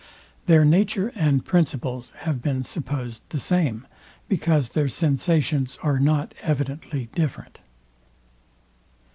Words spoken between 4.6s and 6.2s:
their sensations are